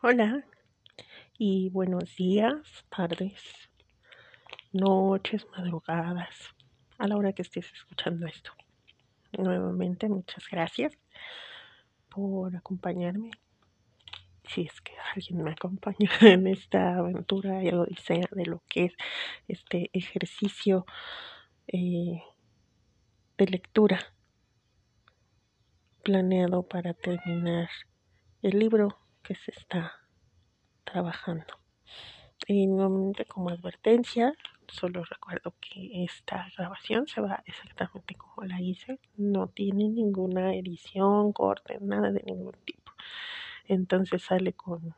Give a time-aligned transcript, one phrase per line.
[0.00, 0.44] Hola
[1.36, 3.42] y buenos días, tardes,
[4.70, 6.54] noches, madrugadas,
[6.98, 8.52] a la hora que estés escuchando esto.
[9.36, 10.96] Nuevamente, muchas gracias
[12.08, 13.32] por acompañarme.
[14.44, 18.92] Si es que alguien me acompaña en esta aventura y odisea de lo que es
[19.48, 20.86] este ejercicio
[21.66, 22.22] eh,
[23.36, 23.98] de lectura
[26.04, 27.68] planeado para terminar
[28.42, 28.96] el libro
[29.28, 29.92] que se está
[30.84, 31.60] trabajando.
[32.46, 34.32] Y nuevamente como advertencia,
[34.68, 41.34] solo recuerdo que esta grabación se va exactamente como la hice, no tiene ninguna edición,
[41.34, 42.92] corte, nada de ningún tipo.
[43.66, 44.94] Entonces sale con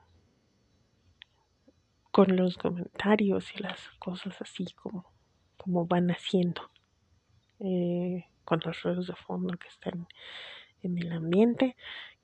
[2.13, 5.13] con los comentarios y las cosas así como,
[5.57, 6.71] como van haciendo,
[7.61, 10.09] eh, con los ruidos de fondo que están
[10.83, 11.77] en el ambiente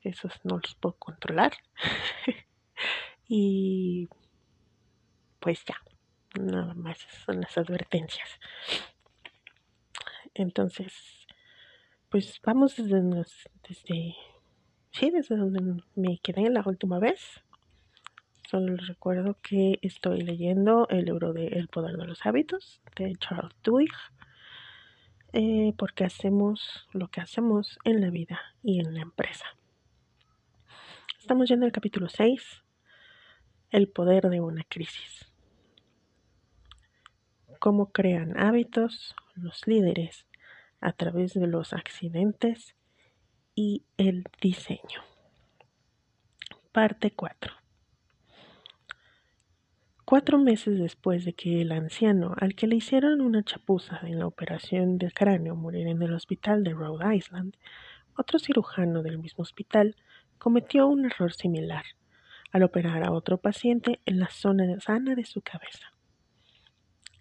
[0.08, 1.52] esos no los puedo controlar.
[3.28, 4.08] y
[5.40, 5.76] pues ya,
[6.40, 8.28] nada más son las advertencias.
[10.34, 10.92] Entonces,
[12.10, 13.02] pues vamos desde,
[13.68, 14.16] desde,
[14.90, 17.42] sí, desde donde me quedé la última vez.
[18.50, 23.14] Solo les recuerdo que estoy leyendo el libro de El poder de los hábitos de
[23.16, 23.92] Charles Duhigg.
[25.32, 29.44] Eh, porque hacemos lo que hacemos en la vida y en la empresa.
[31.26, 32.62] Estamos yendo al capítulo 6,
[33.70, 35.28] el poder de una crisis.
[37.58, 40.28] Cómo crean hábitos los líderes
[40.80, 42.76] a través de los accidentes
[43.56, 45.02] y el diseño.
[46.70, 47.52] Parte 4.
[50.04, 54.28] Cuatro meses después de que el anciano al que le hicieron una chapuza en la
[54.28, 57.56] operación del cráneo muriera en el hospital de Rhode Island,
[58.16, 59.96] otro cirujano del mismo hospital
[60.38, 61.84] cometió un error similar
[62.52, 65.92] al operar a otro paciente en la zona sana de su cabeza.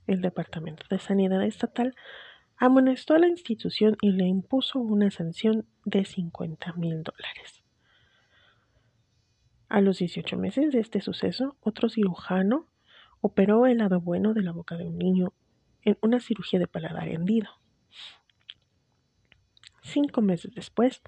[0.08, 1.96] El Departamento de Sanidad Estatal
[2.58, 7.64] amonestó a la institución y le impuso una sanción de 50 mil dólares.
[9.68, 12.68] A los 18 meses de este suceso, otro cirujano
[13.20, 15.34] operó el lado bueno de la boca de un niño
[15.82, 17.50] en una cirugía de paladar hendido.
[19.82, 21.02] Cinco meses después,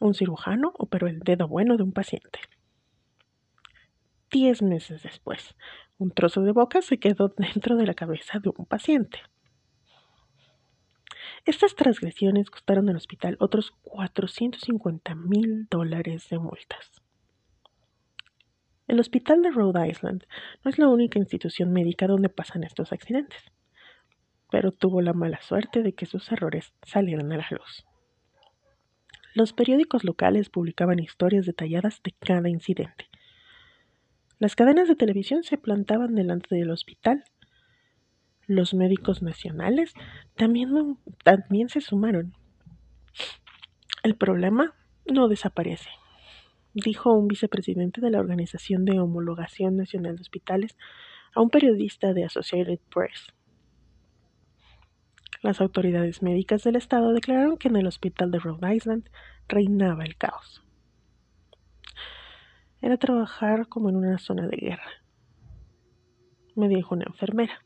[0.00, 2.40] un cirujano operó el dedo bueno de un paciente.
[4.30, 5.54] Diez meses después,
[5.98, 9.20] un trozo de boca se quedó dentro de la cabeza de un paciente.
[11.44, 17.02] Estas transgresiones costaron al hospital otros 450 mil dólares de multas.
[18.88, 20.24] El hospital de Rhode Island
[20.64, 23.52] no es la única institución médica donde pasan estos accidentes,
[24.50, 27.86] pero tuvo la mala suerte de que sus errores salieron a la luz.
[29.34, 33.08] Los periódicos locales publicaban historias detalladas de cada incidente.
[34.40, 37.24] Las cadenas de televisión se plantaban delante del hospital.
[38.46, 39.92] Los médicos nacionales
[40.34, 42.34] también, también se sumaron.
[44.02, 44.74] El problema
[45.06, 45.90] no desaparece,
[46.74, 50.76] dijo un vicepresidente de la Organización de Homologación Nacional de Hospitales
[51.34, 53.32] a un periodista de Associated Press.
[55.42, 59.08] Las autoridades médicas del estado declararon que en el hospital de Rhode Island
[59.48, 60.62] reinaba el caos.
[62.82, 64.90] Era trabajar como en una zona de guerra,
[66.60, 67.62] me dijo una enfermera.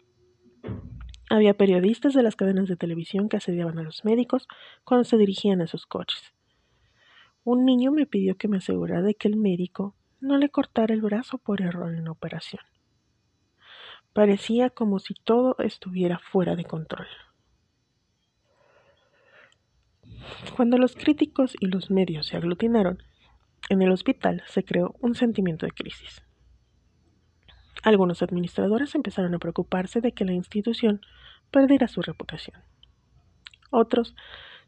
[1.30, 4.46] Había periodistas de las cadenas de televisión que asediaban a los médicos
[4.84, 6.32] cuando se dirigían a sus coches.
[7.42, 11.02] Un niño me pidió que me asegurara de que el médico no le cortara el
[11.02, 12.62] brazo por error en la operación.
[14.12, 17.08] Parecía como si todo estuviera fuera de control.
[20.54, 23.02] Cuando los críticos y los medios se aglutinaron,
[23.68, 26.22] en el hospital se creó un sentimiento de crisis.
[27.82, 31.00] Algunos administradores empezaron a preocuparse de que la institución
[31.50, 32.62] perdiera su reputación.
[33.70, 34.14] Otros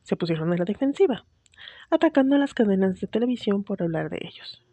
[0.03, 1.25] se pusieron a la defensiva,
[1.91, 4.65] atacando a las cadenas de televisión por hablar de ellos.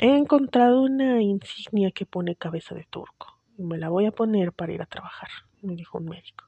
[0.00, 4.72] He encontrado una insignia que pone cabeza de turco me la voy a poner para
[4.72, 5.28] ir a trabajar,
[5.62, 6.44] me dijo un médico.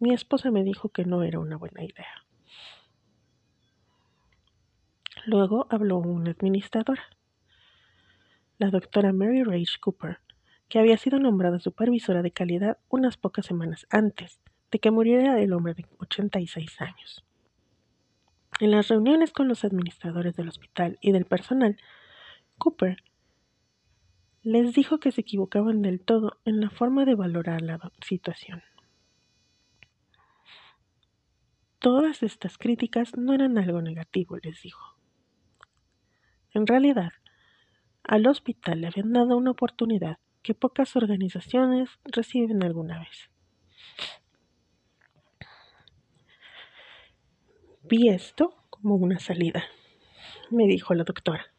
[0.00, 2.24] Mi esposa me dijo que no era una buena idea.
[5.26, 7.02] Luego habló una administradora,
[8.58, 10.18] la doctora Mary Rage Cooper,
[10.68, 14.40] que había sido nombrada supervisora de calidad unas pocas semanas antes
[14.70, 17.24] de que muriera el hombre de 86 años.
[18.60, 21.76] En las reuniones con los administradores del hospital y del personal,
[22.58, 23.02] Cooper
[24.42, 28.62] les dijo que se equivocaban del todo en la forma de valorar la situación.
[31.78, 34.98] Todas estas críticas no eran algo negativo, les dijo.
[36.52, 37.12] En realidad,
[38.02, 43.30] al hospital le habían dado una oportunidad que pocas organizaciones reciben alguna vez.
[47.82, 49.62] Vi esto como una salida,
[50.50, 51.52] me dijo la doctora.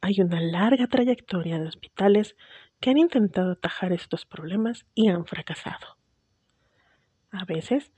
[0.00, 2.36] Hay una larga trayectoria de hospitales
[2.80, 5.98] que han intentado atajar estos problemas y han fracasado.
[7.30, 7.92] A veces,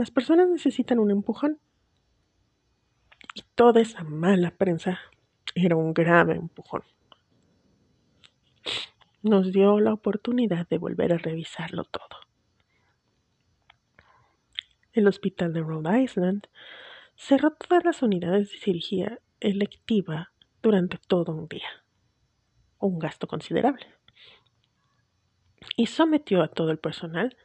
[0.00, 1.58] las personas necesitan un empujón.
[3.34, 4.98] Y toda esa mala prensa
[5.54, 6.84] era un grave empujón.
[9.22, 12.18] Nos dio la oportunidad de volver a revisarlo todo.
[14.94, 16.46] El hospital de Rhode Island
[17.14, 20.32] cerró todas las unidades de cirugía electiva
[20.62, 21.68] durante todo un día,
[22.78, 23.86] un gasto considerable,
[25.76, 27.36] y sometió a todo el personal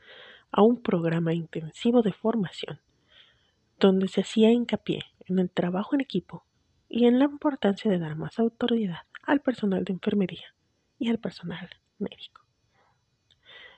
[0.58, 2.80] a un programa intensivo de formación,
[3.78, 6.46] donde se hacía hincapié en el trabajo en equipo
[6.88, 10.56] y en la importancia de dar más autoridad al personal de enfermería
[10.98, 11.70] y al personal
[12.00, 12.46] médico.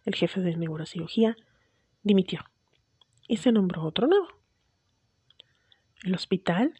[0.06, 1.36] El jefe de neurocirugía
[2.04, 2.42] dimitió
[3.28, 4.28] y se nombró otro nuevo.
[6.04, 6.76] El hospital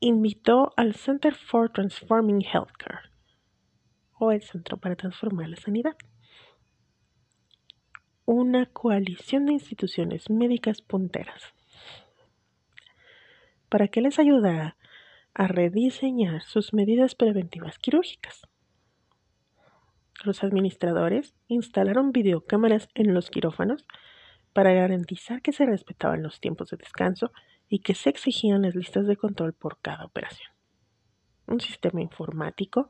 [0.00, 3.10] invitó al Center for Transforming Healthcare,
[4.18, 5.94] o el Centro para Transformar la Sanidad,
[8.24, 11.54] una coalición de instituciones médicas punteras,
[13.68, 14.76] para que les ayudara
[15.34, 18.42] a rediseñar sus medidas preventivas quirúrgicas.
[20.24, 23.86] Los administradores instalaron videocámaras en los quirófanos
[24.52, 27.32] para garantizar que se respetaban los tiempos de descanso
[27.68, 30.52] y que se exigían las listas de control por cada operación.
[31.46, 32.88] Un sistema informático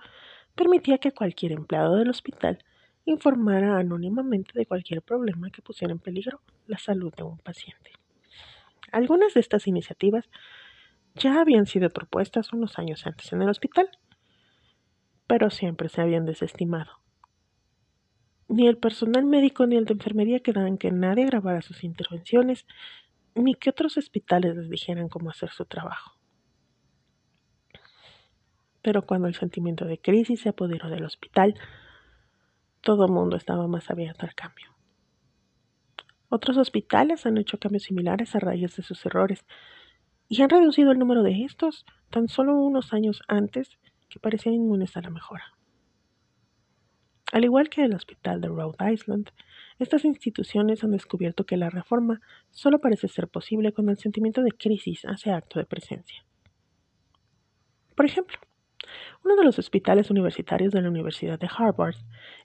[0.54, 2.58] permitía que cualquier empleado del hospital
[3.04, 7.92] informara anónimamente de cualquier problema que pusiera en peligro la salud de un paciente.
[8.92, 10.28] Algunas de estas iniciativas
[11.14, 13.88] ya habían sido propuestas unos años antes en el hospital,
[15.26, 17.02] pero siempre se habían desestimado.
[18.48, 22.66] Ni el personal médico ni el de enfermería quedaban que nadie grabara sus intervenciones
[23.34, 26.18] ni que otros hospitales les dijeran cómo hacer su trabajo.
[28.82, 31.54] Pero cuando el sentimiento de crisis se apoderó del hospital,
[32.82, 34.66] todo el mundo estaba más abierto al cambio.
[36.28, 39.44] Otros hospitales han hecho cambios similares a raíz de sus errores
[40.28, 44.96] y han reducido el número de estos tan solo unos años antes que parecían inmunes
[44.96, 45.44] a la mejora.
[47.32, 49.30] Al igual que el hospital de Rhode Island,
[49.78, 52.20] estas instituciones han descubierto que la reforma
[52.50, 56.26] solo parece ser posible cuando el sentimiento de crisis hace acto de presencia.
[57.94, 58.38] Por ejemplo,
[59.24, 61.96] uno de los hospitales universitarios de la Universidad de Harvard,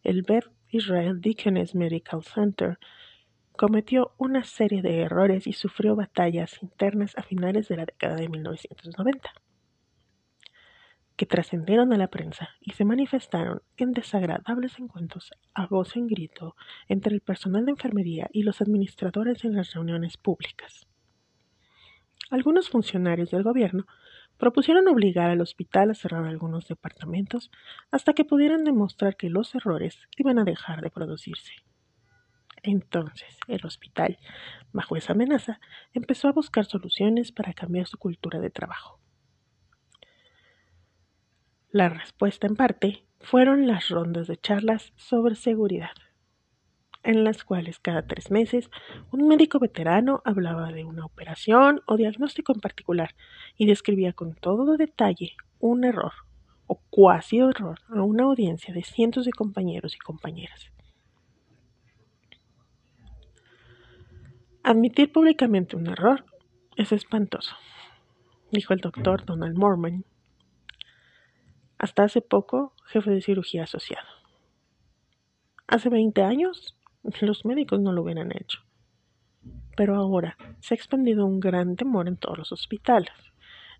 [0.03, 2.77] el Beth Israel Deaconess Medical Center,
[3.57, 8.29] cometió una serie de errores y sufrió batallas internas a finales de la década de
[8.29, 9.31] 1990
[11.17, 16.55] que trascendieron a la prensa y se manifestaron en desagradables encuentros a voz en grito
[16.87, 20.87] entre el personal de enfermería y los administradores en las reuniones públicas.
[22.29, 23.87] Algunos funcionarios del gobierno
[24.37, 27.51] propusieron obligar al hospital a cerrar algunos departamentos
[27.91, 31.53] hasta que pudieran demostrar que los errores iban a dejar de producirse.
[32.63, 34.17] Entonces, el hospital,
[34.73, 35.59] bajo esa amenaza,
[35.93, 38.99] empezó a buscar soluciones para cambiar su cultura de trabajo.
[41.69, 45.91] La respuesta en parte fueron las rondas de charlas sobre seguridad,
[47.03, 48.69] en las cuales cada tres meses
[49.11, 53.15] un médico veterano hablaba de una operación o diagnóstico en particular
[53.57, 56.13] y describía con todo detalle un error
[56.67, 60.71] o cuasi error a una audiencia de cientos de compañeros y compañeras.
[64.63, 66.25] Admitir públicamente un error
[66.75, 67.55] es espantoso,
[68.51, 70.03] dijo el doctor Donald Mormon
[71.77, 74.07] hasta hace poco jefe de cirugía asociado.
[75.67, 76.76] Hace 20 años
[77.21, 78.59] los médicos no lo hubieran hecho.
[79.75, 83.13] Pero ahora se ha expandido un gran temor en todos los hospitales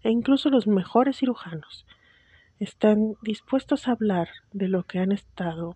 [0.03, 1.85] e incluso los mejores cirujanos
[2.59, 5.75] están dispuestos a hablar de lo que han estado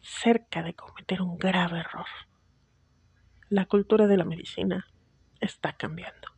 [0.00, 2.06] cerca de cometer un grave error.
[3.48, 4.86] La cultura de la medicina
[5.40, 6.28] está cambiando.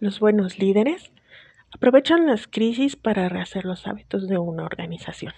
[0.00, 1.12] Los buenos líderes
[1.72, 5.32] aprovechan las crisis para rehacer los hábitos de una organización.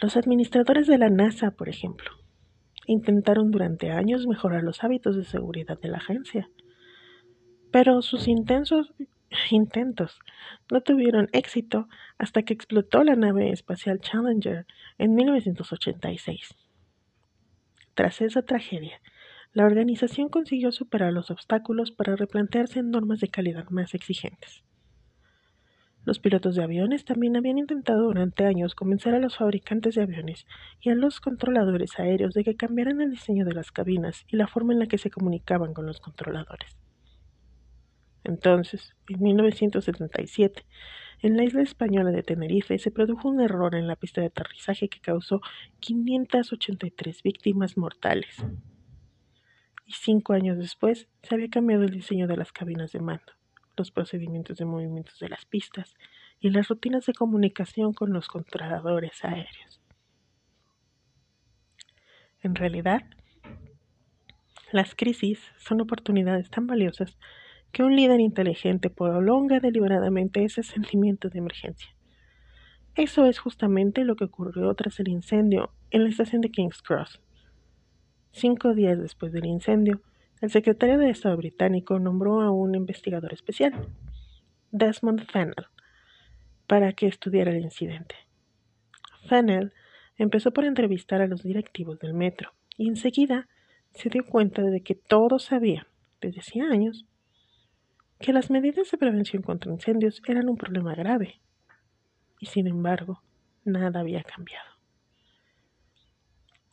[0.00, 2.08] Los administradores de la NASA, por ejemplo,
[2.86, 6.48] intentaron durante años mejorar los hábitos de seguridad de la agencia,
[7.72, 8.94] pero sus intensos
[9.50, 10.20] intentos
[10.70, 14.66] no tuvieron éxito hasta que explotó la nave espacial Challenger
[14.98, 16.56] en 1986.
[17.94, 19.00] Tras esa tragedia,
[19.52, 24.62] la organización consiguió superar los obstáculos para replantearse normas de calidad más exigentes.
[26.08, 30.46] Los pilotos de aviones también habían intentado durante años convencer a los fabricantes de aviones
[30.80, 34.46] y a los controladores aéreos de que cambiaran el diseño de las cabinas y la
[34.46, 36.78] forma en la que se comunicaban con los controladores.
[38.24, 40.64] Entonces, en 1977,
[41.20, 44.88] en la isla española de Tenerife se produjo un error en la pista de aterrizaje
[44.88, 45.42] que causó
[45.80, 48.34] 583 víctimas mortales.
[49.84, 53.37] Y cinco años después se había cambiado el diseño de las cabinas de mando
[53.78, 55.94] los procedimientos de movimientos de las pistas
[56.40, 59.80] y las rutinas de comunicación con los controladores aéreos.
[62.42, 63.02] En realidad,
[64.70, 67.18] las crisis son oportunidades tan valiosas
[67.72, 71.94] que un líder inteligente prolonga deliberadamente ese sentimiento de emergencia.
[72.94, 77.20] Eso es justamente lo que ocurrió tras el incendio en la estación de King's Cross.
[78.32, 80.02] Cinco días después del incendio,
[80.40, 83.72] el secretario de Estado británico nombró a un investigador especial,
[84.70, 85.66] Desmond Fennell,
[86.66, 88.14] para que estudiara el incidente.
[89.28, 89.72] Fennell
[90.16, 93.48] empezó por entrevistar a los directivos del metro y enseguida
[93.92, 95.86] se dio cuenta de que todos sabían,
[96.20, 97.06] desde hacía años,
[98.20, 101.40] que las medidas de prevención contra incendios eran un problema grave.
[102.40, 103.22] Y sin embargo,
[103.64, 104.68] nada había cambiado.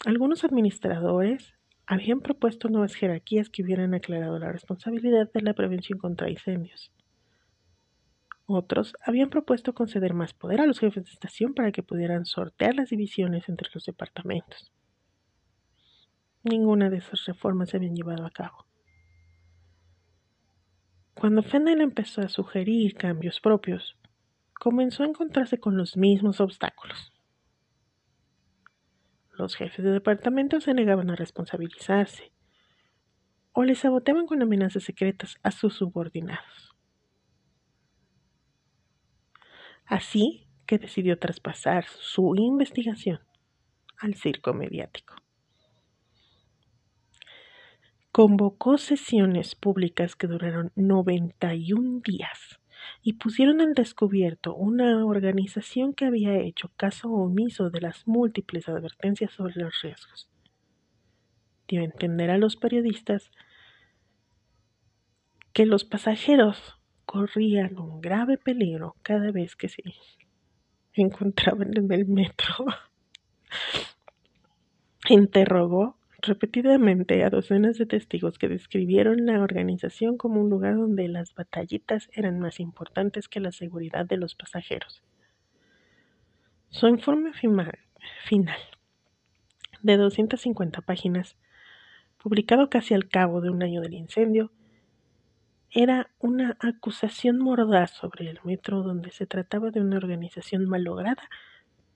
[0.06, 1.56] Algunos administradores
[1.88, 6.92] habían propuesto nuevas jerarquías que hubieran aclarado la responsabilidad de la prevención contra incendios.
[8.48, 12.76] Otros habían propuesto conceder más poder a los jefes de estación para que pudieran sortear
[12.76, 14.72] las divisiones entre los departamentos.
[16.44, 18.68] Ninguna de esas reformas se habían llevado a cabo.
[21.16, 23.98] Cuando Fennel empezó a sugerir cambios propios,
[24.54, 27.15] comenzó a encontrarse con los mismos obstáculos.
[29.38, 32.32] Los jefes de departamento se negaban a responsabilizarse
[33.52, 36.76] o les saboteaban con amenazas secretas a sus subordinados.
[39.86, 43.20] Así que decidió traspasar su investigación
[43.98, 45.16] al circo mediático.
[48.12, 52.60] Convocó sesiones públicas que duraron 91 días
[53.02, 59.32] y pusieron al descubierto una organización que había hecho caso omiso de las múltiples advertencias
[59.32, 60.30] sobre los riesgos.
[61.68, 63.32] Dio a entender a los periodistas
[65.54, 69.84] que los pasajeros corrían un grave peligro cada vez que se
[70.94, 72.66] encontraban en el metro.
[75.10, 81.34] Interrogó repetidamente a docenas de testigos que describieron la organización como un lugar donde las
[81.34, 85.04] batallitas eran más importantes que la seguridad de los pasajeros.
[86.70, 88.60] Su informe final,
[89.82, 91.38] de 250 páginas,
[92.18, 94.52] publicado casi al cabo de un año del incendio,
[95.72, 101.30] era una acusación mordaz sobre el metro donde se trataba de una organización malograda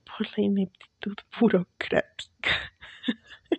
[0.06, 2.74] por la ineptitud burocrática.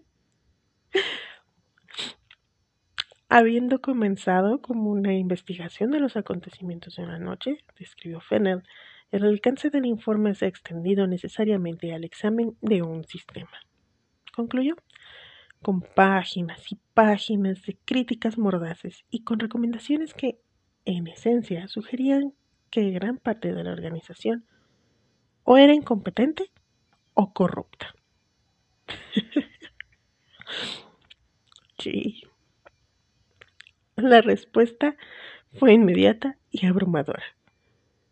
[3.33, 8.65] Habiendo comenzado como una investigación de los acontecimientos de una noche, describió Fennell,
[9.13, 13.53] el alcance del informe se ha extendido necesariamente al examen de un sistema.
[14.35, 14.75] Concluyó,
[15.63, 20.41] con páginas y páginas de críticas mordaces y con recomendaciones que,
[20.85, 22.35] en esencia, sugerían
[22.69, 24.45] que gran parte de la organización
[25.45, 26.51] o era incompetente
[27.15, 27.95] o corrupta.
[31.79, 32.25] sí,
[34.03, 34.97] la respuesta
[35.53, 37.25] fue inmediata y abrumadora.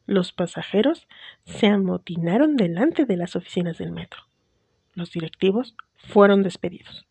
[0.06, 1.06] Los pasajeros
[1.44, 4.22] se amotinaron delante de las oficinas del metro.
[4.94, 7.06] Los directivos fueron despedidos.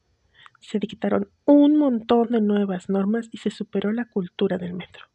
[0.59, 5.05] Se dictaron un montón de nuevas normas y se superó la cultura del metro.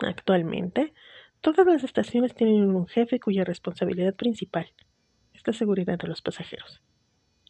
[0.00, 0.92] Actualmente,
[1.40, 4.72] todas las estaciones tienen un jefe cuya responsabilidad principal
[5.32, 6.82] es la seguridad de los pasajeros.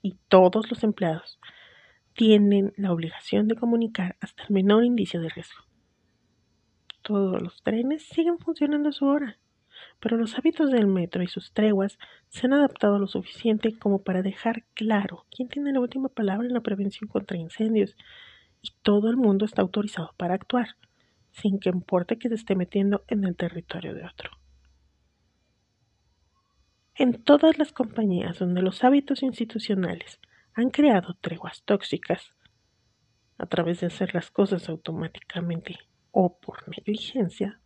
[0.02, 1.38] Y todos los empleados,
[2.14, 5.64] tienen la obligación de comunicar hasta el menor indicio de riesgo.
[7.02, 9.38] Todos los trenes siguen funcionando a su hora,
[10.00, 11.99] pero los hábitos del metro y sus treguas
[12.29, 16.55] se han adaptado lo suficiente como para dejar claro quién tiene la última palabra en
[16.55, 17.97] la prevención contra incendios
[18.62, 20.76] y todo el mundo está autorizado para actuar,
[21.33, 24.31] sin que importe que se esté metiendo en el territorio de otro.
[26.95, 30.21] En todas las compañías donde los hábitos institucionales
[30.54, 32.33] han creado treguas tóxicas
[33.38, 35.78] a través de hacer las cosas automáticamente
[36.11, 37.61] o por negligencia,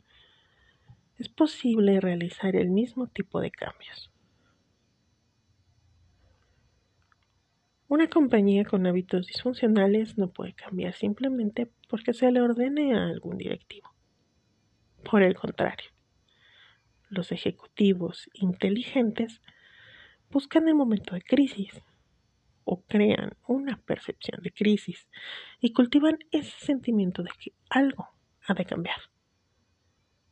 [1.19, 4.11] es posible realizar el mismo tipo de cambios.
[7.89, 13.37] Una compañía con hábitos disfuncionales no puede cambiar simplemente porque se le ordene a algún
[13.37, 13.95] directivo.
[15.09, 15.91] Por el contrario,
[17.09, 19.41] los ejecutivos inteligentes
[20.31, 21.83] buscan el momento de crisis
[22.65, 25.09] o crean una percepción de crisis
[25.61, 28.09] y cultivan ese sentimiento de que algo
[28.47, 28.97] ha de cambiar.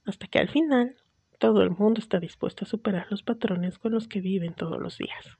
[0.04, 0.96] Hasta que al final
[1.38, 4.98] todo el mundo está dispuesto a superar los patrones con los que viven todos los
[4.98, 5.38] días.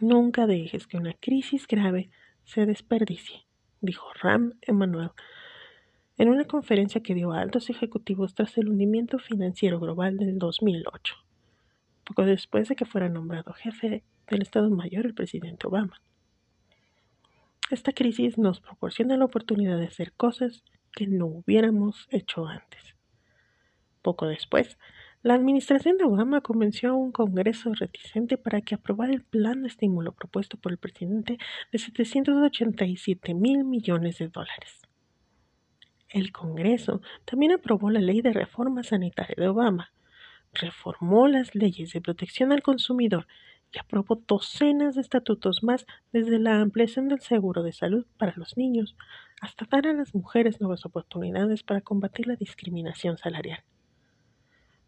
[0.00, 2.10] Nunca dejes que una crisis grave
[2.44, 3.46] se desperdicie,
[3.80, 5.10] dijo Ram Emanuel
[6.18, 11.14] en una conferencia que dio a altos ejecutivos tras el hundimiento financiero global del 2008,
[12.04, 16.00] poco después de que fuera nombrado jefe del Estado Mayor el presidente Obama.
[17.70, 22.94] Esta crisis nos proporciona la oportunidad de hacer cosas que no hubiéramos hecho antes.
[24.02, 24.78] Poco después,
[25.22, 29.68] la administración de Obama convenció a un Congreso reticente para que aprobara el plan de
[29.68, 31.38] estímulo propuesto por el presidente
[31.72, 34.82] de 787 mil millones de dólares.
[36.08, 39.92] El Congreso también aprobó la ley de reforma sanitaria de Obama,
[40.52, 43.26] reformó las leyes de protección al consumidor
[43.72, 48.56] y aprobó docenas de estatutos más desde la ampliación del seguro de salud para los
[48.56, 48.96] niños
[49.40, 53.62] hasta dar a las mujeres nuevas oportunidades para combatir la discriminación salarial.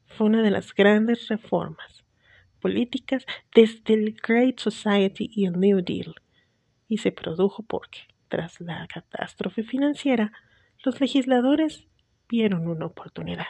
[0.06, 2.04] Fue una de las grandes reformas
[2.60, 6.14] políticas desde el Great Society y el New Deal,
[6.88, 10.32] y se produjo porque, tras la catástrofe financiera,
[10.84, 11.86] los legisladores
[12.28, 13.46] vieron una oportunidad.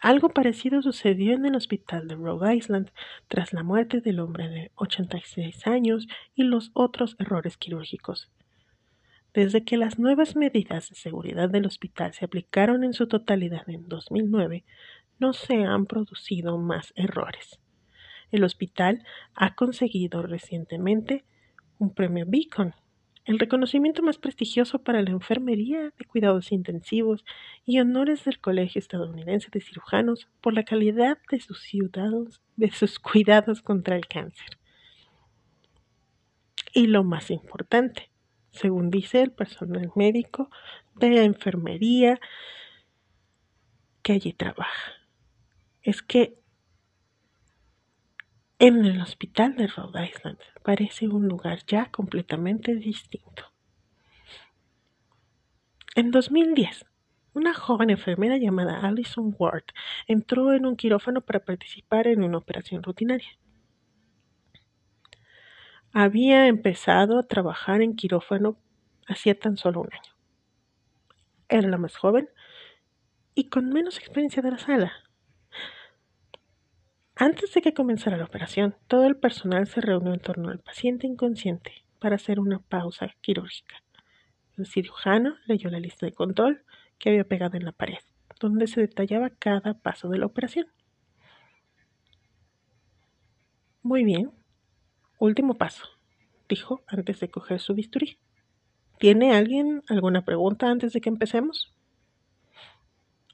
[0.00, 2.90] Algo parecido sucedió en el hospital de Rhode Island
[3.28, 8.30] tras la muerte del hombre de 86 años y los otros errores quirúrgicos.
[9.32, 13.88] Desde que las nuevas medidas de seguridad del hospital se aplicaron en su totalidad en
[13.88, 14.64] 2009,
[15.18, 17.58] no se han producido más errores.
[18.30, 21.24] El hospital ha conseguido recientemente
[21.78, 22.74] un premio Beacon
[23.26, 27.24] el reconocimiento más prestigioso para la enfermería de cuidados intensivos
[27.64, 31.68] y honores del Colegio Estadounidense de Cirujanos por la calidad de sus
[32.56, 34.58] de sus cuidados contra el cáncer.
[36.72, 38.10] Y lo más importante,
[38.52, 40.48] según dice el personal médico
[40.94, 42.20] de la enfermería
[44.02, 44.92] que allí trabaja,
[45.82, 46.38] es que
[48.58, 53.52] en el hospital de Rhode Island parece un lugar ya completamente distinto.
[55.94, 56.86] En 2010,
[57.34, 59.64] una joven enfermera llamada Alison Ward
[60.06, 63.28] entró en un quirófano para participar en una operación rutinaria.
[65.92, 68.58] Había empezado a trabajar en quirófano
[69.06, 70.14] hacía tan solo un año.
[71.48, 72.28] Era la más joven
[73.34, 75.05] y con menos experiencia de la sala.
[77.18, 81.06] Antes de que comenzara la operación, todo el personal se reunió en torno al paciente
[81.06, 83.82] inconsciente para hacer una pausa quirúrgica.
[84.58, 86.62] El cirujano leyó la lista de control
[86.98, 88.00] que había pegado en la pared,
[88.38, 90.66] donde se detallaba cada paso de la operación.
[93.82, 94.30] Muy bien.
[95.18, 95.86] Último paso,
[96.50, 98.18] dijo antes de coger su bisturí.
[98.98, 101.74] ¿Tiene alguien alguna pregunta antes de que empecemos?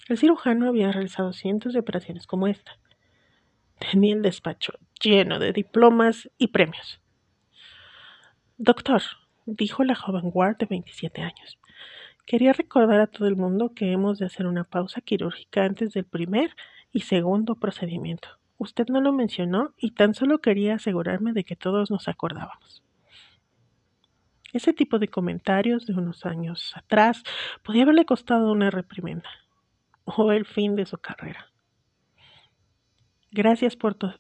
[0.09, 2.79] El cirujano había realizado cientos de operaciones como esta
[3.91, 7.01] Tenía el despacho lleno de diplomas y premios.
[8.57, 9.03] Doctor,
[9.45, 11.59] dijo la joven Ward de 27 años,
[12.25, 16.05] quería recordar a todo el mundo que hemos de hacer una pausa quirúrgica antes del
[16.05, 16.55] primer
[16.93, 18.29] y segundo procedimiento.
[18.57, 22.85] Usted no lo mencionó y tan solo quería asegurarme de que todos nos acordábamos.
[24.53, 27.25] Ese tipo de comentarios de unos años atrás
[27.65, 29.29] podía haberle costado una reprimenda
[30.05, 31.52] o el fin de su carrera.
[33.35, 34.13] Gracias por tu,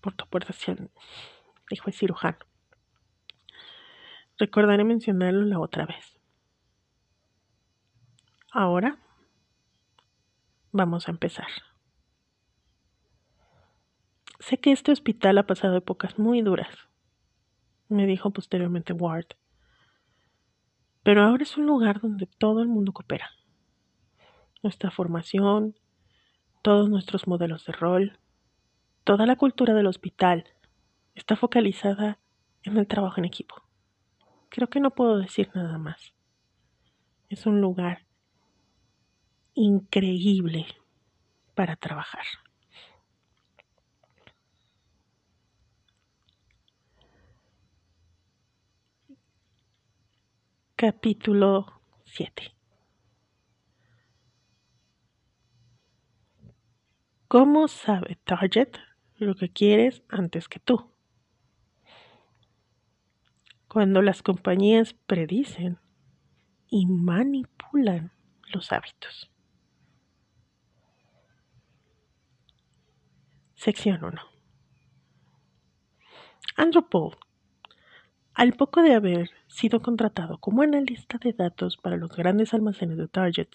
[0.00, 0.92] por tu aportación,
[1.68, 2.38] dijo el cirujano.
[4.38, 6.20] Recordaré mencionarlo la otra vez.
[8.52, 8.96] Ahora
[10.70, 11.48] vamos a empezar.
[14.38, 16.88] Sé que este hospital ha pasado épocas muy duras,
[17.88, 19.34] me dijo posteriormente Ward,
[21.02, 23.30] pero ahora es un lugar donde todo el mundo coopera.
[24.62, 25.74] Nuestra formación,
[26.62, 28.18] todos nuestros modelos de rol,
[29.04, 30.44] toda la cultura del hospital
[31.14, 32.18] está focalizada
[32.62, 33.56] en el trabajo en equipo.
[34.48, 36.14] Creo que no puedo decir nada más.
[37.28, 38.06] Es un lugar
[39.54, 40.66] increíble
[41.54, 42.24] para trabajar.
[50.76, 52.61] Capítulo 7
[57.32, 58.76] ¿Cómo sabe Target
[59.16, 60.92] lo que quieres antes que tú?
[63.68, 65.78] cuando las compañías predicen
[66.68, 68.12] y manipulan
[68.52, 69.30] los hábitos.
[73.54, 74.20] Sección 1.
[76.56, 77.16] Andrew Paul,
[78.34, 83.08] al poco de haber sido contratado como analista de datos para los grandes almacenes de
[83.08, 83.48] Target,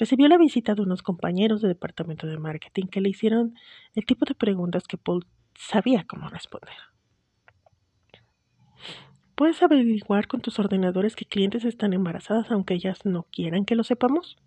[0.00, 3.54] recibió la visita de unos compañeros de departamento de marketing que le hicieron
[3.94, 6.74] el tipo de preguntas que Paul sabía cómo responder.
[9.34, 13.84] ¿Puedes averiguar con tus ordenadores que clientes están embarazadas aunque ellas no quieran que lo
[13.84, 14.38] sepamos?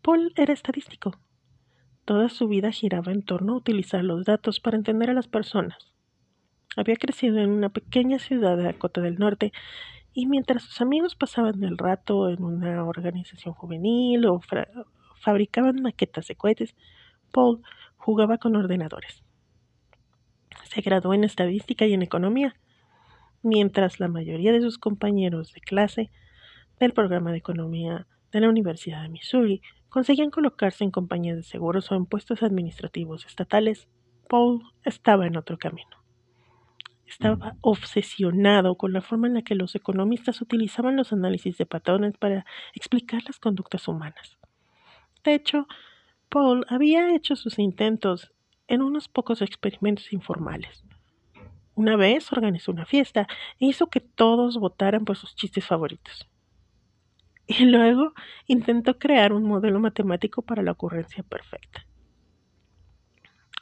[0.00, 1.20] Paul era estadístico.
[2.06, 5.76] Toda su vida giraba en torno a utilizar los datos para entender a las personas.
[6.76, 9.52] Había crecido en una pequeña ciudad de Dakota del Norte
[10.12, 14.40] y mientras sus amigos pasaban el rato en una organización juvenil o
[15.20, 16.74] fabricaban maquetas de cohetes,
[17.30, 17.62] Paul
[17.96, 19.22] jugaba con ordenadores.
[20.64, 22.54] Se graduó en estadística y en economía
[23.42, 26.10] mientras la mayoría de sus compañeros de clase
[26.78, 31.90] del programa de economía de la Universidad de Missouri conseguían colocarse en compañías de seguros
[31.90, 33.88] o en puestos administrativos estatales,
[34.28, 35.99] Paul estaba en otro camino.
[37.10, 42.16] Estaba obsesionado con la forma en la que los economistas utilizaban los análisis de patrones
[42.16, 44.38] para explicar las conductas humanas.
[45.24, 45.66] De hecho,
[46.28, 48.32] Paul había hecho sus intentos
[48.68, 50.84] en unos pocos experimentos informales,
[51.80, 53.26] una vez organizó una fiesta
[53.58, 56.28] e hizo que todos votaran por sus chistes favoritos.
[57.46, 58.12] Y luego
[58.46, 61.86] intentó crear un modelo matemático para la ocurrencia perfecta.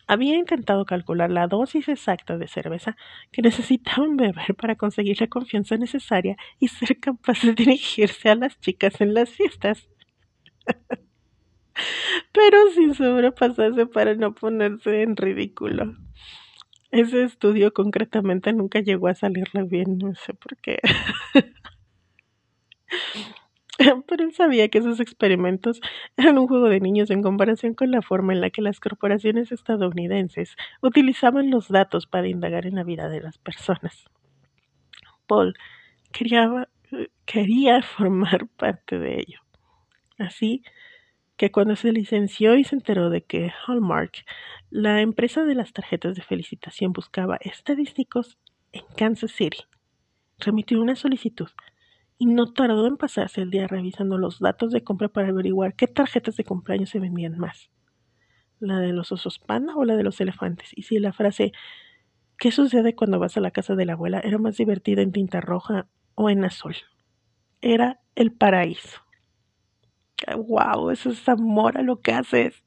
[0.08, 2.96] Había intentado calcular la dosis exacta de cerveza
[3.30, 8.58] que necesitaban beber para conseguir la confianza necesaria y ser capaz de dirigirse a las
[8.58, 9.88] chicas en las fiestas.
[12.32, 15.94] Pero sin sobrepasarse para no ponerse en ridículo.
[16.90, 20.78] Ese estudio concretamente nunca llegó a salirle bien, no sé por qué.
[24.06, 25.80] Pero él sabía que esos experimentos
[26.16, 29.52] eran un juego de niños en comparación con la forma en la que las corporaciones
[29.52, 34.04] estadounidenses utilizaban los datos para indagar en la vida de las personas.
[35.26, 35.54] Paul
[36.10, 36.68] quería,
[37.24, 39.40] quería formar parte de ello.
[40.18, 40.64] Así
[41.36, 44.24] que cuando se licenció y se enteró de que Hallmark,
[44.70, 48.38] la empresa de las tarjetas de felicitación, buscaba estadísticos
[48.72, 49.58] en Kansas City,
[50.40, 51.48] remitió una solicitud
[52.18, 55.86] y no tardó en pasarse el día revisando los datos de compra para averiguar qué
[55.86, 57.70] tarjetas de cumpleaños se vendían más,
[58.60, 61.52] la de los osos panda o la de los elefantes, y si la frase
[62.38, 64.20] ¿qué sucede cuando vas a la casa de la abuela?
[64.20, 66.76] era más divertida en tinta roja o en azul.
[67.60, 69.00] Era el paraíso
[70.36, 72.62] wow, eso es amor a lo que haces.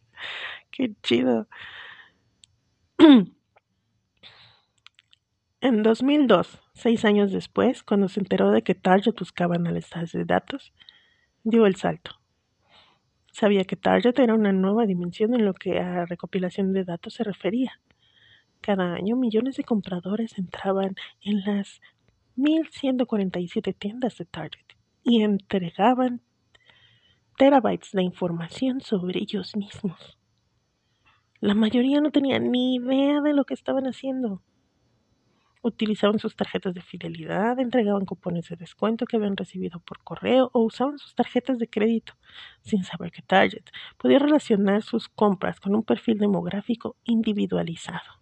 [0.72, 1.48] Qué chido.
[5.64, 10.74] En 2002, seis años después, cuando se enteró de que Target buscaba analistas de datos,
[11.44, 12.20] dio el salto.
[13.32, 17.24] Sabía que Target era una nueva dimensión en lo que a recopilación de datos se
[17.24, 17.80] refería.
[18.60, 21.80] Cada año millones de compradores entraban en las
[22.38, 24.66] 1147 tiendas de Target
[25.04, 26.22] y entregaban
[27.38, 30.18] terabytes de información sobre ellos mismos.
[31.40, 34.42] La mayoría no tenía ni idea de lo que estaban haciendo.
[35.64, 40.62] Utilizaban sus tarjetas de fidelidad, entregaban cupones de descuento que habían recibido por correo o
[40.62, 42.14] usaban sus tarjetas de crédito,
[42.62, 43.66] sin saber que Target
[43.98, 48.22] podía relacionar sus compras con un perfil demográfico individualizado.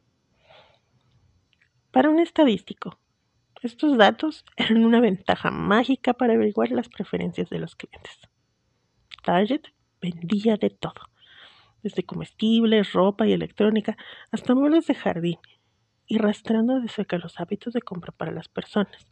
[1.91, 2.99] Para un estadístico,
[3.61, 8.19] estos datos eran una ventaja mágica para averiguar las preferencias de los clientes.
[9.23, 9.61] Target
[10.01, 11.09] vendía de todo,
[11.83, 13.97] desde comestibles, ropa y electrónica
[14.31, 15.39] hasta muebles de jardín,
[16.09, 19.07] y rastreando de cerca los hábitos de compra para las personas.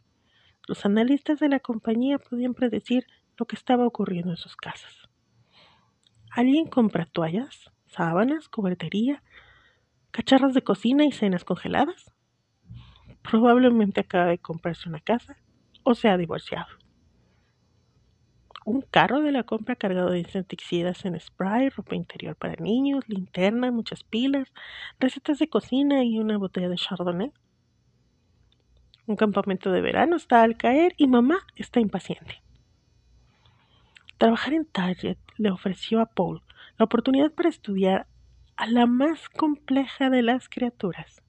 [0.66, 3.06] Los analistas de la compañía podían predecir
[3.38, 5.08] lo que estaba ocurriendo en sus casas.
[6.30, 9.22] ¿Alguien compra toallas, sábanas, cobertería,
[10.10, 12.12] cacharras de cocina y cenas congeladas?
[13.22, 15.36] Probablemente acaba de comprarse una casa
[15.84, 16.66] o se ha divorciado
[18.68, 23.70] un carro de la compra cargado de insecticidas en spray, ropa interior para niños, linterna,
[23.70, 24.52] muchas pilas,
[25.00, 27.32] recetas de cocina y una botella de chardonnay.
[29.06, 32.42] Un campamento de verano está al caer y mamá está impaciente.
[34.18, 36.42] Trabajar en Target le ofreció a Paul
[36.76, 38.06] la oportunidad para estudiar
[38.56, 41.22] a la más compleja de las criaturas,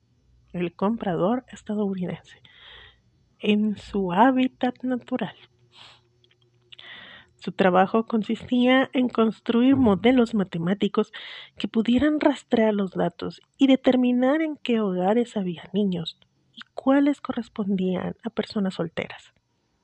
[0.52, 2.42] el comprador estadounidense,
[3.40, 5.36] en su hábitat natural.
[7.40, 11.14] Su trabajo consistía en construir modelos matemáticos
[11.58, 16.20] que pudieran rastrear los datos y determinar en qué hogares había niños
[16.54, 19.34] y cuáles correspondían a personas solteras,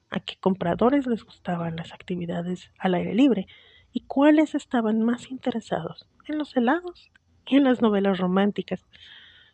[0.09, 3.47] a qué compradores les gustaban las actividades al aire libre
[3.93, 7.09] y cuáles estaban más interesados en los helados
[7.47, 8.85] y en las novelas románticas.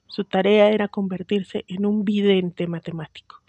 [0.07, 3.40] Su tarea era convertirse en un vidente matemático,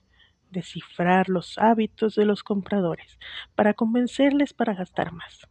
[0.53, 3.19] descifrar los hábitos de los compradores
[3.55, 5.49] para convencerles para gastar más.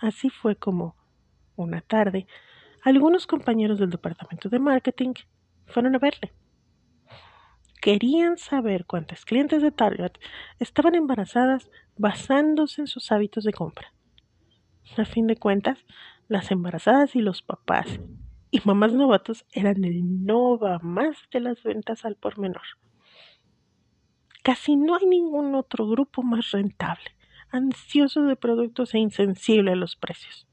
[0.00, 0.96] Así fue como,
[1.56, 2.26] una tarde,
[2.82, 5.14] algunos compañeros del departamento de marketing
[5.66, 6.32] fueron a verle.
[7.80, 10.12] Querían saber cuántas clientes de Target
[10.58, 13.92] estaban embarazadas basándose en sus hábitos de compra.
[14.96, 15.84] A fin de cuentas,
[16.28, 18.00] las embarazadas y los papás
[18.52, 22.62] y mamás novatos eran el nova más de las ventas al por menor.
[24.42, 27.16] Casi no hay ningún otro grupo más rentable,
[27.50, 30.48] ansioso de productos e insensible a los precios.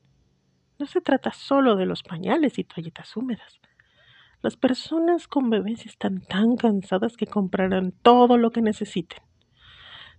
[0.78, 3.60] No se trata solo de los pañales y toallitas húmedas.
[4.42, 9.24] Las personas con bebés están tan cansadas que comprarán todo lo que necesiten.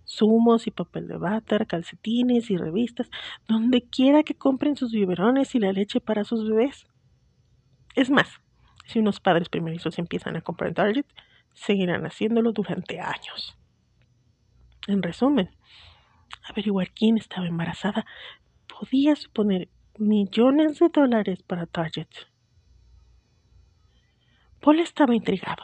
[0.05, 3.09] Zumos y papel de váter, calcetines y revistas,
[3.47, 6.87] donde quiera que compren sus biberones y la leche para sus bebés.
[7.95, 8.27] Es más,
[8.85, 11.05] si unos padres primerizos empiezan a comprar en Target,
[11.53, 13.57] seguirán haciéndolo durante años.
[14.87, 15.49] En resumen,
[16.43, 18.05] averiguar quién estaba embarazada
[18.67, 22.07] podía suponer millones de dólares para Target.
[24.59, 25.63] Paul estaba intrigado.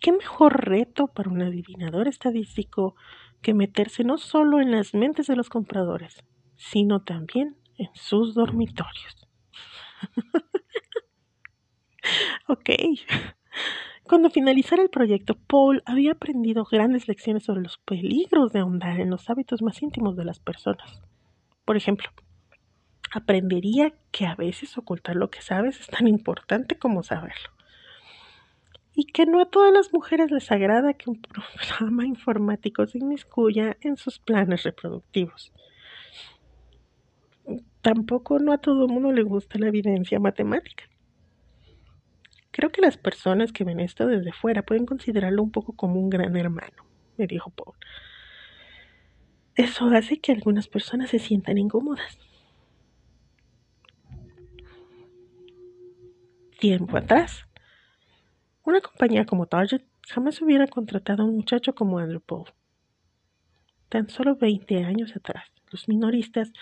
[0.00, 2.94] ¿Qué mejor reto para un adivinador estadístico
[3.42, 6.22] que meterse no solo en las mentes de los compradores,
[6.56, 9.28] sino también en sus dormitorios?
[12.48, 12.70] ok.
[14.10, 19.08] Cuando finalizara el proyecto, Paul había aprendido grandes lecciones sobre los peligros de ahondar en
[19.08, 21.00] los hábitos más íntimos de las personas.
[21.64, 22.08] Por ejemplo,
[23.12, 27.50] aprendería que a veces ocultar lo que sabes es tan importante como saberlo.
[28.96, 31.22] Y que no a todas las mujeres les agrada que un
[31.68, 35.52] programa informático se inmiscuya en sus planes reproductivos.
[37.80, 40.89] Tampoco no a todo el mundo le gusta la evidencia matemática.
[42.50, 46.10] Creo que las personas que ven esto desde fuera pueden considerarlo un poco como un
[46.10, 46.84] gran hermano,
[47.16, 47.76] me dijo Paul.
[49.54, 52.18] Eso hace que algunas personas se sientan incómodas.
[56.60, 57.46] tiempo atrás.
[58.64, 62.52] Una compañía como Target jamás hubiera contratado a un muchacho como Andrew Paul.
[63.88, 66.52] Tan solo 20 años atrás, los minoristas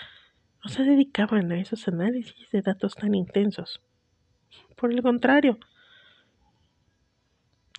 [0.65, 3.83] no se dedicaban a esos análisis de datos tan intensos.
[4.77, 5.59] Por el contrario,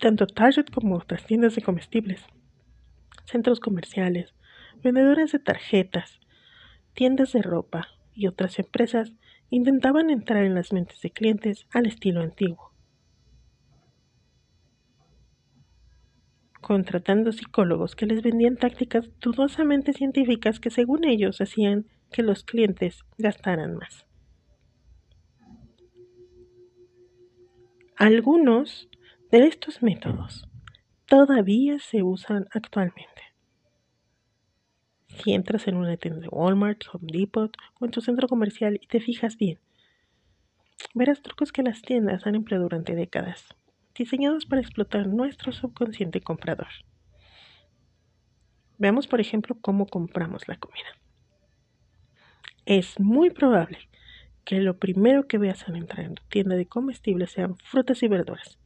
[0.00, 2.24] tanto Target como otras tiendas de comestibles,
[3.26, 4.34] centros comerciales,
[4.82, 6.18] vendedores de tarjetas,
[6.94, 9.12] tiendas de ropa y otras empresas
[9.50, 12.72] intentaban entrar en las mentes de clientes al estilo antiguo,
[16.62, 23.04] contratando psicólogos que les vendían tácticas dudosamente científicas que según ellos hacían que los clientes
[23.18, 24.06] gastaran más.
[27.96, 28.89] Algunos
[29.30, 30.48] de estos métodos
[31.06, 33.22] todavía se usan actualmente.
[35.06, 38.86] Si entras en una tienda de Walmart, Home Depot o en tu centro comercial y
[38.88, 39.60] te fijas bien,
[40.94, 43.54] verás trucos que las tiendas han empleado durante décadas,
[43.94, 46.68] diseñados para explotar nuestro subconsciente comprador.
[48.78, 50.88] Veamos, por ejemplo, cómo compramos la comida.
[52.66, 53.78] Es muy probable
[54.44, 58.08] que lo primero que veas al entrar en tu tienda de comestibles sean frutas y
[58.08, 58.58] verduras,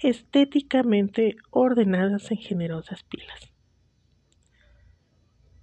[0.00, 3.52] estéticamente ordenadas en generosas pilas.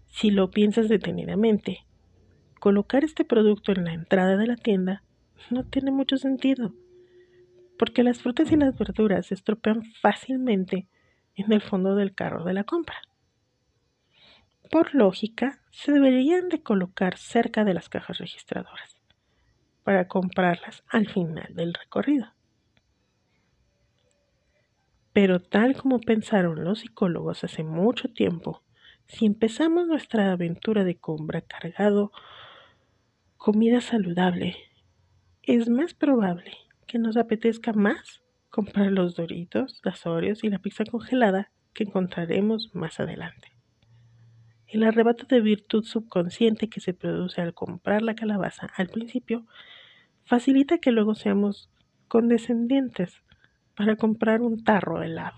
[0.08, 1.86] Si lo piensas detenidamente,
[2.60, 5.04] colocar este producto en la entrada de la tienda
[5.50, 6.74] no tiene mucho sentido,
[7.78, 10.88] porque las frutas y las verduras se estropean fácilmente
[11.36, 13.02] en el fondo del carro de la compra.
[14.72, 18.96] Por lógica, se deberían de colocar cerca de las cajas registradoras
[19.84, 22.35] para comprarlas al final del recorrido.
[25.16, 28.64] Pero tal como pensaron los psicólogos hace mucho tiempo,
[29.08, 32.12] si empezamos nuestra aventura de compra cargado
[33.38, 34.58] comida saludable,
[35.42, 36.52] es más probable
[36.86, 42.76] que nos apetezca más comprar los doritos, las oreos y la pizza congelada que encontraremos
[42.76, 43.54] más adelante.
[44.68, 49.46] El arrebato de virtud subconsciente que se produce al comprar la calabaza al principio
[50.26, 51.70] facilita que luego seamos
[52.10, 53.22] condescendientes
[53.76, 55.38] para comprar un tarro helado.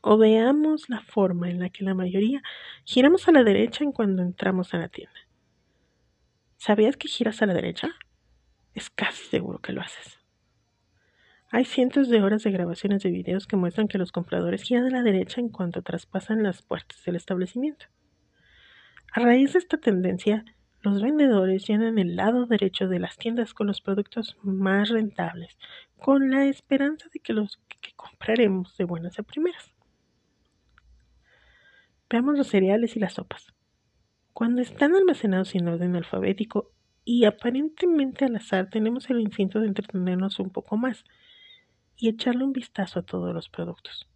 [0.00, 2.40] O veamos la forma en la que la mayoría
[2.84, 5.18] giramos a la derecha en cuando entramos a la tienda.
[6.56, 7.90] ¿Sabías que giras a la derecha?
[8.78, 10.18] es casi seguro que lo haces.
[11.50, 14.90] Hay cientos de horas de grabaciones de videos que muestran que los compradores giran a
[14.90, 17.86] la derecha en cuanto traspasan las puertas del establecimiento.
[19.12, 20.44] A raíz de esta tendencia,
[20.82, 25.58] los vendedores llenan el lado derecho de las tiendas con los productos más rentables,
[25.98, 29.72] con la esperanza de que los que compraremos de buenas a primeras.
[32.08, 33.52] Veamos los cereales y las sopas.
[34.32, 36.70] Cuando están almacenados en orden alfabético
[37.04, 41.04] y aparentemente al azar, tenemos el instinto de entretenernos un poco más
[41.96, 44.08] y echarle un vistazo a todos los productos.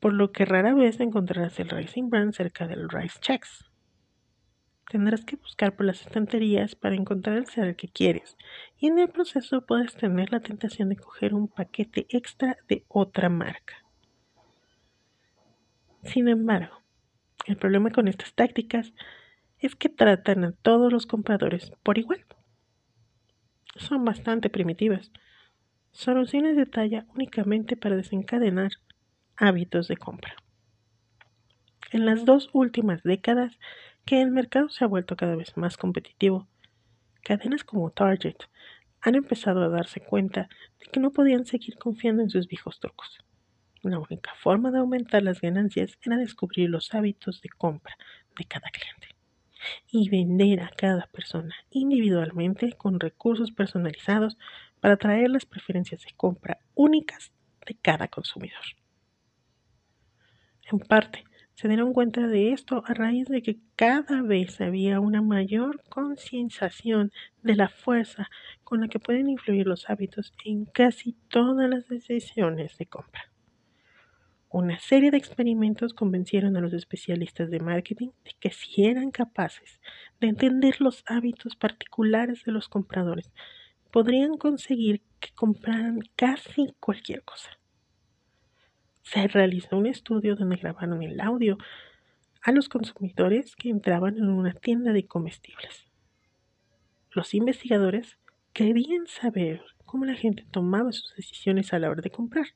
[0.00, 3.70] Por lo que rara vez encontrarás el Rising Brand cerca del Rice Checks.
[4.90, 8.36] Tendrás que buscar por las estanterías para encontrar el cereal que quieres
[8.78, 13.28] y en el proceso puedes tener la tentación de coger un paquete extra de otra
[13.28, 13.84] marca.
[16.02, 16.82] Sin embargo,
[17.46, 18.92] el problema con estas tácticas
[19.58, 22.24] es que tratan a todos los compradores por igual.
[23.76, 25.10] Son bastante primitivas
[25.92, 28.72] soluciones de talla únicamente para desencadenar
[29.36, 30.34] hábitos de compra.
[31.92, 33.58] En las dos últimas décadas
[34.04, 36.46] que el mercado se ha vuelto cada vez más competitivo,
[37.22, 38.36] cadenas como Target
[39.00, 40.48] han empezado a darse cuenta
[40.80, 43.18] de que no podían seguir confiando en sus viejos trucos.
[43.82, 47.96] La única forma de aumentar las ganancias era descubrir los hábitos de compra
[48.38, 49.08] de cada cliente
[49.90, 54.38] y vender a cada persona individualmente con recursos personalizados
[54.80, 57.32] para traer las preferencias de compra únicas
[57.66, 58.64] de cada consumidor.
[60.70, 65.22] En parte, se dieron cuenta de esto a raíz de que cada vez había una
[65.22, 67.12] mayor concienciación
[67.42, 68.28] de la fuerza
[68.64, 73.30] con la que pueden influir los hábitos en casi todas las decisiones de compra.
[74.50, 79.80] Una serie de experimentos convencieron a los especialistas de marketing de que si eran capaces
[80.20, 83.32] de entender los hábitos particulares de los compradores,
[83.92, 87.50] podrían conseguir que compraran casi cualquier cosa.
[89.04, 91.58] Se realizó un estudio donde grabaron el audio
[92.42, 95.86] a los consumidores que entraban en una tienda de comestibles.
[97.10, 98.18] Los investigadores
[98.52, 102.46] querían saber cómo la gente tomaba sus decisiones a la hora de comprar.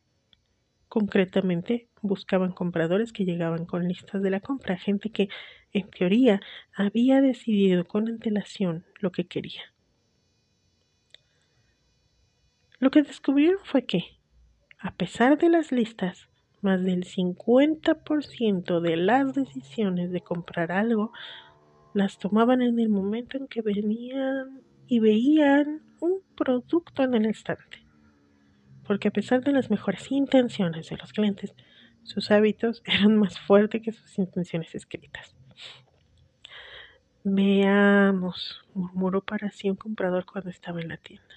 [0.89, 5.29] Concretamente, buscaban compradores que llegaban con listas de la compra, gente que,
[5.73, 6.41] en teoría,
[6.75, 9.63] había decidido con antelación lo que quería.
[12.79, 14.19] Lo que descubrieron fue que,
[14.79, 16.29] a pesar de las listas,
[16.61, 21.13] más del 50% de las decisiones de comprar algo
[21.95, 27.85] las tomaban en el momento en que venían y veían un producto en el estante.
[28.87, 31.55] Porque a pesar de las mejores intenciones de los clientes,
[32.03, 35.37] sus hábitos eran más fuertes que sus intenciones escritas.
[37.25, 41.35] Veamos, murmuró para sí un comprador cuando estaba en la tienda.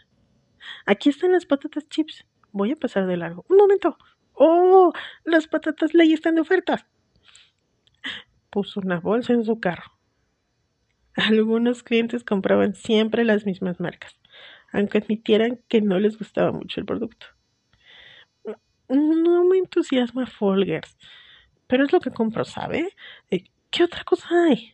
[0.85, 2.25] Aquí están las patatas chips.
[2.51, 3.45] Voy a pasar de largo.
[3.49, 3.97] Un momento.
[4.43, 4.91] ¡Oh!
[5.23, 6.87] Las patatas ley están de oferta.
[8.49, 9.91] Puso una bolsa en su carro.
[11.13, 14.19] Algunos clientes compraban siempre las mismas marcas,
[14.71, 17.27] aunque admitieran que no les gustaba mucho el producto.
[18.89, 20.97] No me entusiasma Folgers,
[21.67, 22.95] pero es lo que compro, ¿sabe?
[23.29, 24.73] Eh, ¿Qué otra cosa hay?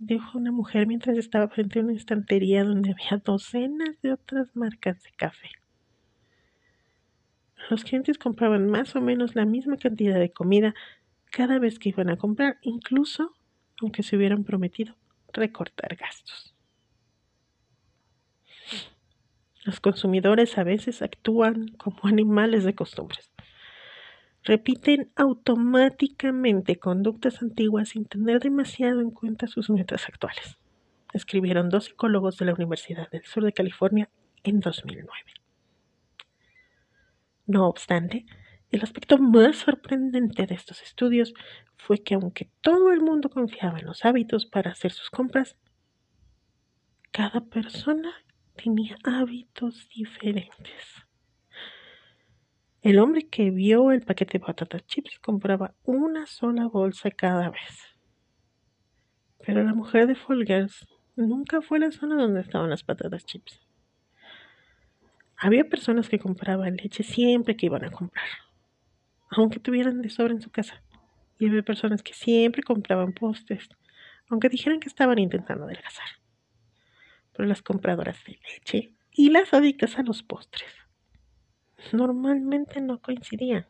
[0.00, 5.00] dijo una mujer mientras estaba frente a una estantería donde había docenas de otras marcas
[5.04, 5.50] de café.
[7.70, 10.74] Los clientes compraban más o menos la misma cantidad de comida
[11.30, 13.32] cada vez que iban a comprar, incluso
[13.80, 14.94] aunque se hubieran prometido
[15.32, 16.54] recortar gastos.
[19.64, 23.34] Los consumidores a veces actúan como animales de costumbres
[24.44, 30.58] repiten automáticamente conductas antiguas sin tener demasiado en cuenta sus metas actuales,
[31.12, 34.10] escribieron dos psicólogos de la Universidad del Sur de California
[34.42, 35.43] en 2009.
[37.46, 38.26] No obstante,
[38.70, 41.34] el aspecto más sorprendente de estos estudios
[41.76, 45.56] fue que aunque todo el mundo confiaba en los hábitos para hacer sus compras,
[47.12, 48.12] cada persona
[48.56, 51.06] tenía hábitos diferentes.
[52.82, 57.98] El hombre que vio el paquete de patatas chips compraba una sola bolsa cada vez.
[59.46, 60.86] Pero la mujer de Folgers
[61.16, 63.60] nunca fue a la zona donde estaban las patatas chips.
[65.44, 68.24] Había personas que compraban leche siempre que iban a comprar,
[69.28, 70.82] aunque tuvieran de sobra en su casa.
[71.38, 73.68] Y había personas que siempre compraban postres,
[74.30, 76.06] aunque dijeran que estaban intentando adelgazar.
[77.34, 80.72] Pero las compradoras de leche y las adictas a los postres
[81.92, 83.66] normalmente no coincidían.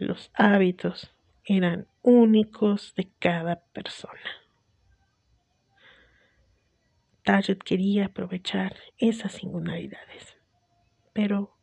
[0.00, 4.41] Los hábitos eran únicos de cada persona.
[7.24, 10.36] Target quería aprovechar esas singularidades.
[11.12, 11.56] Pero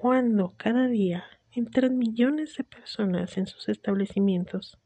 [0.00, 4.78] cuando cada día entran millones de personas en sus establecimientos,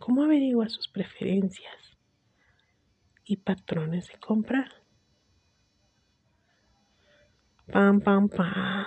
[0.00, 1.96] ¿cómo averigua sus preferencias
[3.24, 4.68] y patrones de compra?
[7.70, 8.86] Pam, pam, pam.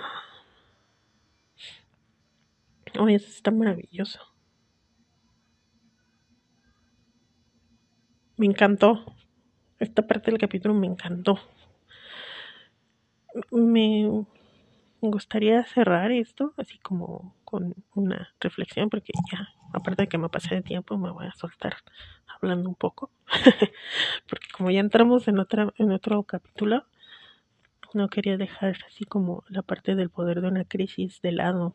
[2.98, 4.20] Oye, eso está maravilloso.
[8.36, 9.04] Me encantó.
[9.82, 11.40] Esta parte del capítulo me encantó.
[13.50, 14.24] Me
[15.00, 20.54] gustaría cerrar esto así como con una reflexión porque ya, aparte de que me pasé
[20.54, 21.78] de tiempo, me voy a soltar
[22.28, 23.10] hablando un poco.
[24.28, 26.84] porque como ya entramos en, otra, en otro capítulo,
[27.92, 31.74] no quería dejar así como la parte del poder de una crisis de lado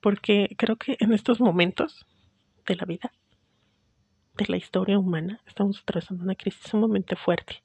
[0.00, 2.06] porque creo que en estos momentos
[2.66, 3.10] de la vida,
[4.48, 7.62] la historia humana, estamos atravesando una crisis sumamente fuerte.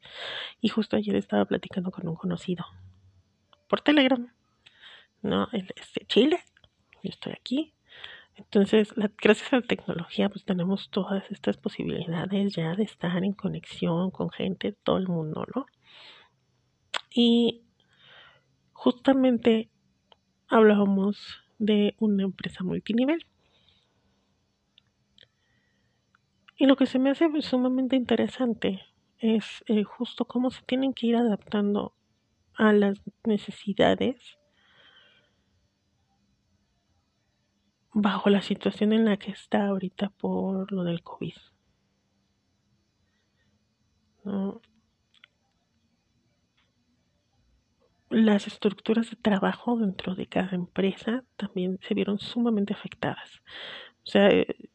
[0.61, 2.65] Y justo ayer estaba platicando con un conocido
[3.67, 4.31] por Telegram.
[5.21, 6.39] No, él es de Chile,
[7.03, 7.73] yo estoy aquí.
[8.35, 14.11] Entonces, gracias a la tecnología, pues tenemos todas estas posibilidades ya de estar en conexión
[14.11, 15.65] con gente todo el mundo, ¿no?
[17.13, 17.63] Y
[18.73, 19.69] justamente
[20.47, 21.17] hablábamos
[21.59, 23.25] de una empresa multinivel.
[26.57, 28.81] Y lo que se me hace sumamente interesante
[29.19, 31.93] es eh, justo cómo se tienen que ir adaptando
[32.53, 34.37] a las necesidades
[37.93, 41.33] bajo la situación en la que está ahorita por lo del COVID.
[48.09, 53.41] Las estructuras de trabajo dentro de cada empresa también se vieron sumamente afectadas.
[54.03, 54.69] O sea, eh,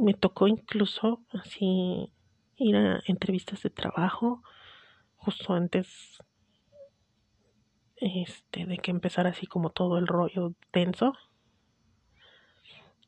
[0.00, 2.12] me tocó incluso así
[2.56, 4.42] ir a entrevistas de trabajo
[5.16, 6.18] justo antes
[7.96, 11.12] este de que empezara así como todo el rollo denso.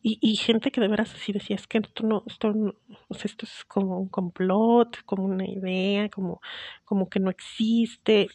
[0.04, 2.74] Y, y gente que de veras así decía es que esto no esto no,
[3.08, 6.40] o sea, esto es como un complot como una idea como
[6.84, 8.28] como que no existe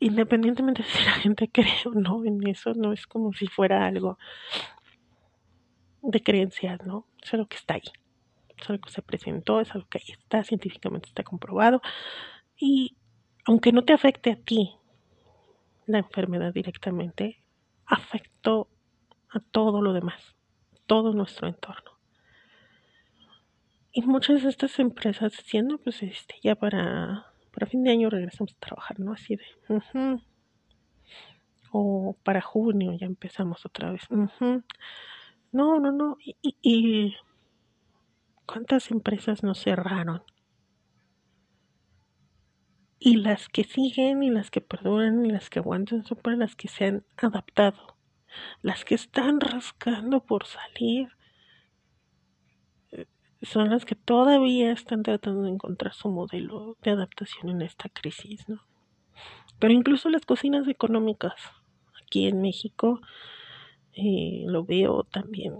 [0.00, 3.86] independientemente de si la gente cree o no en eso, no es como si fuera
[3.86, 4.18] algo
[6.02, 7.06] de creencias, ¿no?
[7.22, 7.82] Es algo que está ahí,
[8.58, 11.82] es algo que se presentó, es algo que ahí está, científicamente está comprobado.
[12.56, 12.96] Y
[13.44, 14.74] aunque no te afecte a ti
[15.86, 17.42] la enfermedad directamente,
[17.84, 18.68] afectó
[19.28, 20.34] a todo lo demás,
[20.86, 21.90] todo nuestro entorno.
[23.92, 28.52] Y muchas de estas empresas diciendo, pues este, ya para para fin de año regresamos
[28.52, 29.12] a trabajar, ¿no?
[29.12, 29.44] Así de,
[31.72, 34.02] o para junio ya empezamos otra vez.
[35.52, 36.16] No, no, no.
[36.20, 37.16] Y, y,
[38.46, 40.22] cuántas empresas nos cerraron.
[42.98, 46.54] Y las que siguen y las que perduran y las que aguantan son para las
[46.54, 47.96] que se han adaptado.
[48.62, 51.08] Las que están rascando por salir
[53.42, 58.48] son las que todavía están tratando de encontrar su modelo de adaptación en esta crisis,
[58.48, 58.60] ¿no?
[59.58, 61.34] Pero incluso las cocinas económicas
[62.02, 63.00] aquí en México
[63.92, 65.54] eh, lo veo también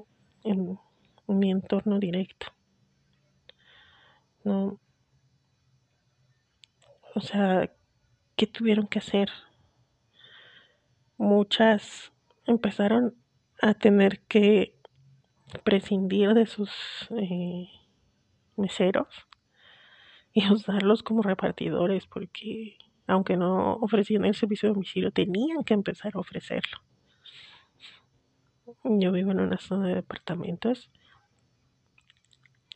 [0.45, 0.79] en,
[1.27, 2.49] mi entorno directo,
[4.43, 4.81] ¿no?
[7.15, 7.71] O sea,
[8.35, 9.31] ¿qué tuvieron que hacer?
[11.19, 12.13] Muchas
[12.47, 13.15] empezaron
[13.63, 14.80] a tener que
[15.65, 16.71] prescindir de sus
[17.11, 17.69] eh,
[18.57, 19.09] meseros
[20.33, 22.77] y usarlos como repartidores porque
[23.07, 26.79] aunque no ofrecían el servicio de domicilio tenían que empezar a ofrecerlo.
[28.85, 30.91] Yo vivo en una zona de departamentos.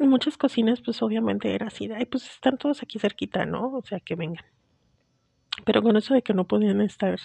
[0.00, 3.72] Y muchas cocinas pues obviamente era así, ay pues están todos aquí cerquita, ¿no?
[3.74, 4.44] O sea que vengan.
[5.64, 7.16] Pero con eso de que no podían estar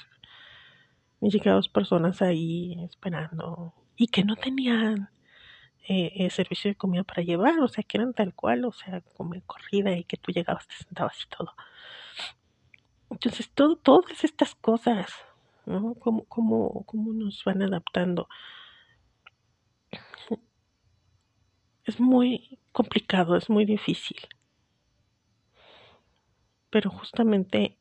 [1.19, 5.09] ni siquiera dos personas ahí esperando y que no tenían
[5.91, 9.01] eh, eh, servicio de comida para llevar, o sea, que eran tal cual, o sea,
[9.17, 11.55] como en corrida y que tú llegabas, te sentabas y todo.
[13.09, 15.11] Entonces, todo, todas estas cosas,
[15.65, 15.95] ¿no?
[15.95, 18.29] ¿Cómo, cómo, cómo nos van adaptando?
[21.85, 24.19] Es muy complicado, es muy difícil.
[26.69, 27.79] Pero justamente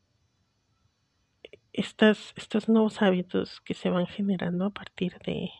[1.75, 5.51] estas, estos nuevos hábitos que se van generando a partir de,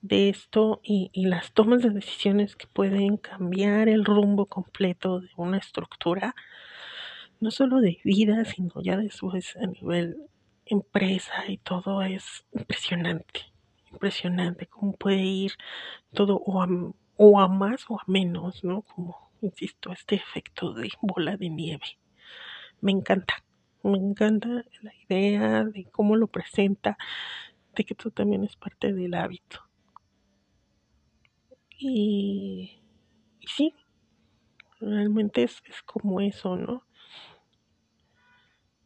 [0.00, 5.58] de esto y, las tomas de decisiones que pueden cambiar el rumbo completo de una
[5.58, 6.34] estructura,
[7.40, 10.16] no solo de vida, sino ya después a nivel
[10.66, 13.52] empresa y todo es impresionante,
[13.92, 15.52] impresionante cómo puede ir
[16.12, 16.68] todo o a,
[17.16, 18.82] o a más o a menos, ¿no?
[18.82, 21.98] Como, insisto, este efecto de bola de nieve.
[22.80, 23.44] Me encanta,
[23.82, 24.48] me encanta
[24.82, 26.98] la idea de cómo lo presenta,
[27.74, 29.67] de que tú también es parte del hábito.
[31.80, 32.80] Y,
[33.46, 33.72] sí,
[34.80, 36.84] realmente es, es como eso, ¿no?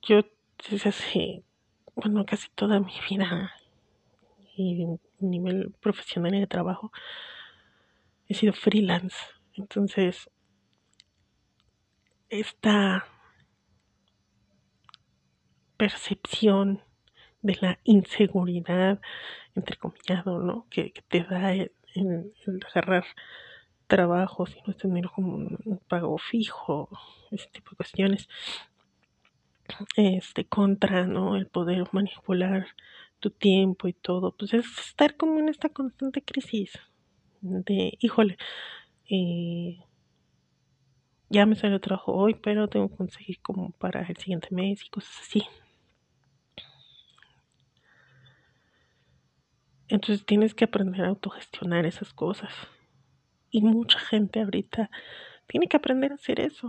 [0.02, 0.20] Yo
[0.68, 1.42] desde hace,
[1.94, 3.54] bueno, casi toda mi vida
[4.54, 4.86] y
[5.20, 6.92] nivel profesional y de trabajo
[8.28, 9.16] he sido freelance.
[9.54, 10.30] Entonces,
[12.28, 13.06] esta
[15.78, 16.82] percepción
[17.40, 19.00] de la inseguridad,
[19.54, 20.66] entre comillado, ¿no?
[20.68, 23.04] Que, que te da el, el, el agarrar
[23.86, 26.88] trabajo, si no tener como un pago fijo,
[27.30, 28.28] ese tipo de cuestiones,
[29.96, 31.36] este, contra, ¿no?
[31.36, 32.66] El poder manipular
[33.20, 36.72] tu tiempo y todo, pues es estar como en esta constante crisis
[37.40, 38.36] de, híjole,
[39.08, 39.78] eh,
[41.28, 44.90] ya me salió trabajo hoy, pero tengo que conseguir como para el siguiente mes y
[44.90, 45.42] cosas así.
[49.92, 52.50] Entonces tienes que aprender a autogestionar esas cosas.
[53.50, 54.90] Y mucha gente ahorita
[55.46, 56.66] tiene que aprender a hacer eso.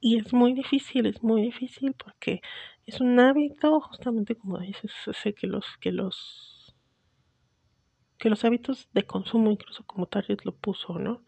[0.00, 2.40] Y es muy difícil, es muy difícil porque
[2.86, 6.74] es un hábito, justamente como dices, sé que los, que los,
[8.18, 11.22] que los hábitos de consumo, incluso como Target lo puso, ¿no?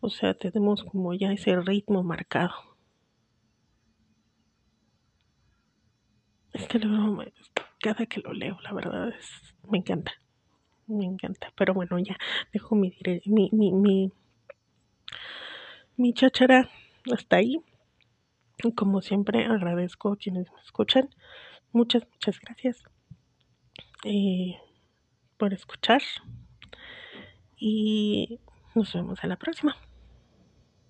[0.00, 2.54] O sea, tenemos como ya ese ritmo marcado.
[6.54, 7.22] Este libro,
[7.80, 10.12] cada que lo leo, la verdad es, me encanta,
[10.86, 11.52] me encanta.
[11.56, 12.16] Pero bueno, ya
[12.52, 14.12] dejo mi, mi, mi, mi,
[15.96, 16.68] mi chachara
[17.12, 17.60] hasta ahí.
[18.64, 21.08] Y como siempre, agradezco a quienes me escuchan.
[21.72, 22.82] Muchas, muchas gracias
[24.04, 24.56] eh,
[25.36, 26.02] por escuchar.
[27.56, 28.40] Y
[28.74, 29.76] nos vemos a la próxima.